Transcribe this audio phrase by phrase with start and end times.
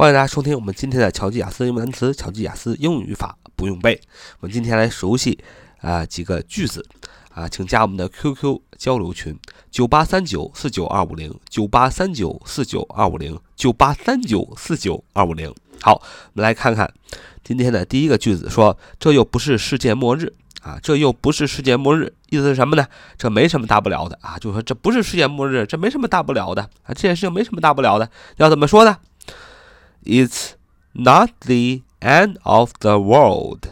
[0.00, 4.00] 欢迎大家收听我们今天的巧记雅思英文单词、巧记雅思英语语法不用背。
[4.38, 5.38] 我们今天来熟悉
[5.82, 6.82] 啊几个句子
[7.34, 9.38] 啊，请加我们的 QQ 交流群：
[9.70, 15.54] 九八三九四九二五零九八三九四九二五零九八三九四九二五零。
[15.82, 16.90] 好，我们来看看
[17.44, 20.32] 今天的第一个句子，说这又不是世界末日
[20.62, 22.86] 啊，这又不是世界末日，意思是什么呢？
[23.18, 28.08] 这没什么大不了的啊，就说这不是世界末日，这没什么大不了的啊，这件事情没什么大不了的，
[28.38, 28.96] 要怎么说呢
[30.03, 30.51] ？It's
[30.93, 33.69] not the end of the world.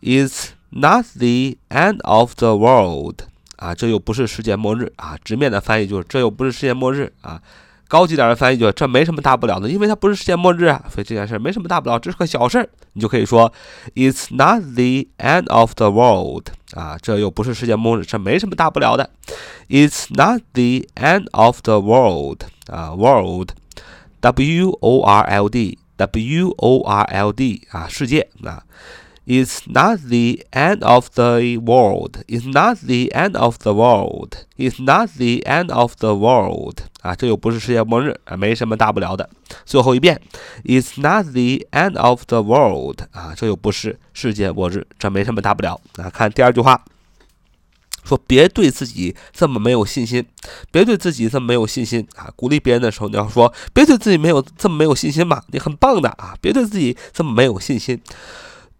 [0.00, 3.24] It's not the end of the world.
[3.56, 5.16] 啊，这又不是世界末日啊！
[5.22, 7.40] 直面的翻译就是这又不是世界末日啊！
[7.86, 12.68] 高级点的翻译就是这没什么大不了的，因为它不是世界末日啊，所以这件事没什么大不了，这是个小事儿。
[12.94, 13.52] 你就可以说，
[13.94, 16.46] It's not the end of the world.
[16.74, 19.10] 啊，这又不是世界末日，这没什么大不了的。
[19.68, 22.44] It's not the end of the world.
[22.66, 23.50] 啊，world。
[24.20, 28.62] W O R L D W O R L D 啊，世界啊，
[29.26, 32.24] It's not the end of the world.
[32.26, 34.46] It's not the end of the world.
[34.56, 39.30] It's not the end of the world 啊，这又不是世界末日啊，没什么大不了的。
[39.64, 40.20] 最后一遍，
[40.64, 46.10] It's not the end of the world 啊，这又不是世界末日，这没什么大不了啊。
[46.10, 46.84] 看第二句话。
[48.07, 50.25] 说别对自己这么没有信心，
[50.71, 52.31] 别对自己这么没有信心啊！
[52.35, 56.35] 鼓励别人的时候，你要说别对自己没有这么没有信心嘛，你很棒的啊！
[56.39, 58.01] 别对自己这么没有信心。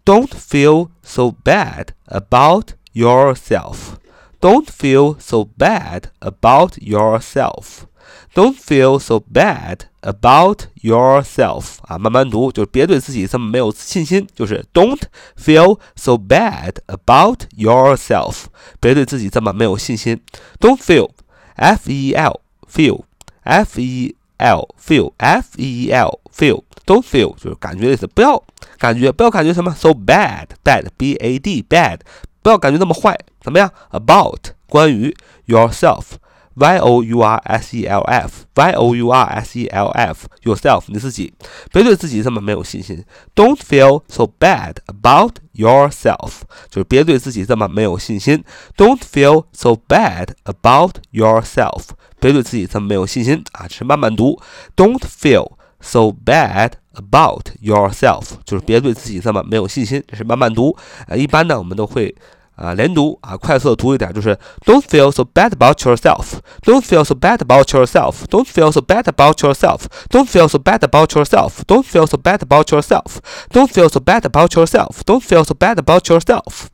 [0.06, 3.98] Don't feel so bad about yourself.
[4.40, 7.86] Don't feel so bad about yourself.
[8.35, 14.27] Don't feel so bad about yourself 啊，慢慢读，就是别对自己这么没有信心。
[14.35, 15.03] 就是 Don't
[15.37, 18.45] feel so bad about yourself，
[18.81, 20.21] 别对自己这么没有信心。
[20.59, 28.43] Don't feel，f e l feel，f e l feel f e l feel don't feel 就是感觉的意思，不要
[28.79, 32.01] 感觉，不要感觉什么 so bad bad b a d bad，
[32.43, 33.71] 不要感觉那么坏，怎么样？
[33.91, 35.15] About 关于
[35.47, 36.15] yourself。
[36.57, 39.89] y o u r s e l f y o u r s e l
[39.89, 41.33] f yourself 你自己，
[41.73, 43.03] 别对自己这么没有信心。
[43.35, 48.45] Don't feel so bad about yourself，就是别对自己这么没有信心。
[48.77, 51.91] Don't feel so bad about yourself，
[52.21, 54.39] 别对自己这么没有信心啊，是慢慢读。
[54.77, 60.77] Don't feel so bad about yourself，就是别对自己这么没有信心，这是慢慢读。
[61.07, 62.15] 呃，一般呢，我们都会。
[62.57, 66.41] 啊，连读啊，快速的读一点，就是 Don't feel so bad about yourself.
[66.61, 68.27] Don't feel so bad about yourself.
[68.29, 69.87] Don't feel so bad about yourself.
[70.11, 71.65] Don't feel so bad about yourself.
[71.65, 73.23] Don't feel so bad about yourself.
[73.49, 75.03] Don't feel so bad about yourself.
[75.07, 76.67] Don't feel so bad about yourself.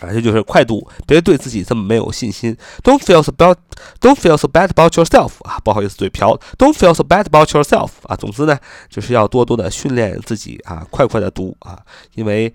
[0.00, 2.56] 啊，这就是快读，别对自己这么没有信心。
[2.82, 3.56] Don't feel so bad.
[4.00, 5.32] Don't feel so bad about yourself.
[5.42, 6.40] 啊，不好意思，嘴瓢。
[6.56, 7.90] Don't feel so bad about yourself.
[8.04, 8.58] 啊，总之呢，
[8.88, 11.78] 就是要多多的训练自己啊，快快的读啊，
[12.14, 12.54] 因为。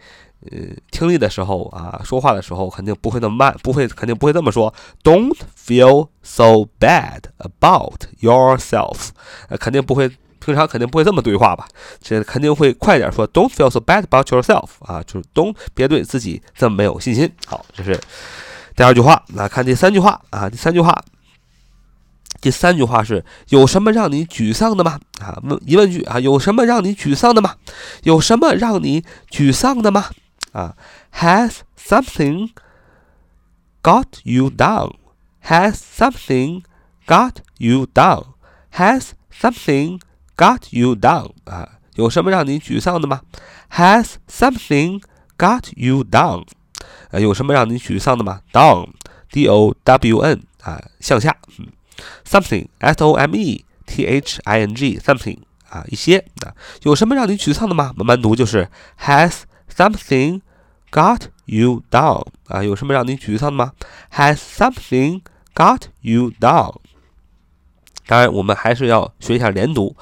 [0.51, 0.59] 呃，
[0.91, 4.73] 听力的时候啊，说话的时候肯定不会那么慢，不会，肯定不会这么说。
[5.03, 9.09] Don't feel so bad about yourself，
[9.49, 10.09] 呃，肯定不会，
[10.39, 11.67] 平常肯定不会这么对话吧？
[12.01, 13.27] 这肯定会快点说。
[13.29, 17.31] Don't feel so bad about yourself，啊，就是 Don't 别对自己这么没有信心。
[17.47, 18.01] 好，这是
[18.75, 19.23] 第二句话。
[19.29, 21.03] 那看第三句话啊，第三句话，
[22.41, 25.01] 第三句话是有什么让你沮丧的吗？
[25.21, 27.57] 啊，问疑问句啊，有什么让你沮丧的吗？
[28.03, 30.11] 有什么让你沮丧的吗？
[30.56, 30.76] 啊，
[31.14, 32.52] Has something
[33.82, 34.96] got you down?
[35.46, 36.64] Has something
[37.08, 38.34] got you down?
[38.74, 40.00] Has something
[40.38, 41.32] got you down?
[41.46, 43.22] 啊，有什么让你沮丧的吗？
[43.72, 45.02] Has something
[45.38, 46.46] got you down?
[47.12, 48.42] 啊，有什么让你沮丧的吗？
[48.52, 51.36] Down，D O W N 啊，向下。
[51.58, 51.68] 嗯，
[52.26, 55.40] something S O M E T H I N G something
[55.70, 56.54] 啊，一些啊，
[56.84, 57.94] 有什么让你沮丧的吗？
[57.96, 58.70] 慢慢读就是
[59.00, 59.42] Has
[59.74, 60.42] something
[60.97, 63.73] got you down 啊，有什么让你沮丧的吗
[64.15, 65.21] ？Has something
[65.55, 66.77] got you down？
[68.07, 69.95] 当然，我们还是要学一下连读。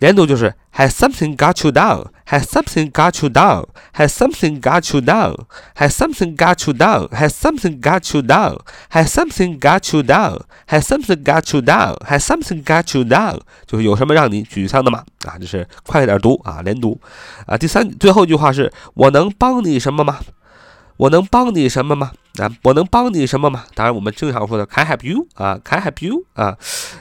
[0.00, 2.06] 连读就是 Has something got you down?
[2.26, 3.66] Has something got you down?
[3.94, 5.36] Has something got you down?
[5.74, 7.08] Has something got you down?
[7.10, 8.58] Has something got you down?
[8.90, 10.40] Has something got you down?
[10.68, 11.96] Has something got you down?
[12.06, 13.40] Has something got you down?
[13.66, 15.04] 就是有什么让你沮丧的吗？
[15.26, 16.98] 啊，就是快点读啊，连读
[17.46, 17.58] 啊。
[17.58, 20.20] 第三，最后一句话是：我能帮你什么吗？
[20.99, 22.11] 我能帮你什么吗？
[22.39, 23.65] 啊，我能帮你什么吗？
[23.73, 25.27] 当然，我们经常说的 Can I help you？
[25.35, 26.23] 啊，Can I help you？
[26.33, 26.57] 啊，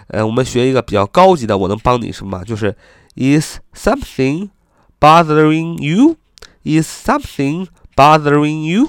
[0.09, 2.43] 呃，我们学一个比较高级的，我能帮你什么？
[2.45, 2.77] 就是
[3.17, 4.51] Is something
[4.99, 6.17] bothering you?
[6.65, 8.89] Is something bothering you?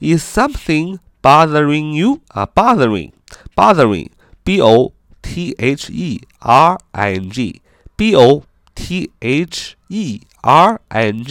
[0.00, 2.20] Is something bothering you?
[2.28, 4.92] 啊，bothering，bothering，b o
[5.22, 8.44] t h e r i n g，b o
[8.74, 11.24] T H E R I N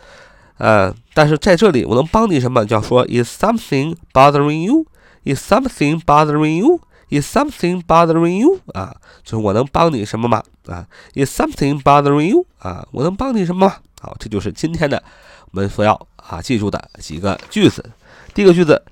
[0.56, 2.64] 呃，但是在这里我能帮你什么？
[2.64, 8.60] 就要说 Is something bothering you？Is something bothering you？Is something bothering you？
[8.74, 10.42] 啊，就是我能帮你什么吗？
[10.66, 12.46] 啊，Is something bothering you？
[12.58, 13.68] 啊，我能帮你什么？
[14.00, 15.02] 好，这就是今天的
[15.50, 17.90] 我们所要啊记住的几个句子。
[18.34, 18.82] 第一个句子，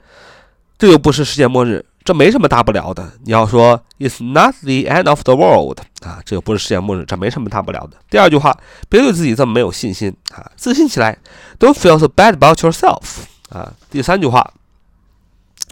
[0.78, 1.85] 这又不是世界末日。
[2.06, 3.12] 这没什么大不了的。
[3.24, 7.96] 你要说 "It's not the end of the world" 啊，这又不是世界末日，这没什么大不了的。
[8.08, 8.56] 第二句话，
[8.88, 11.18] 别对自己这么没有信心啊，自信起来。
[11.58, 13.72] Don't feel so bad about yourself 啊。
[13.90, 14.52] 第三句话，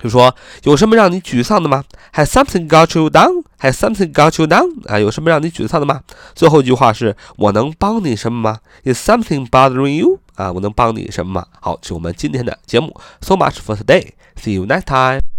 [0.02, 0.34] 就说
[0.64, 1.84] 有什么让你沮丧的吗
[2.14, 3.44] ？Has something got you down?
[3.60, 4.88] Has something got you down?
[4.88, 6.00] 啊，有什么让你沮丧的吗？
[6.34, 10.18] 最后一句话是我能帮你什么吗？Is something bothering you?
[10.34, 11.46] 啊，我能帮你什么吗？
[11.60, 13.00] 好，这是我们今天的节目。
[13.20, 14.14] So much for today.
[14.42, 15.33] See you next time.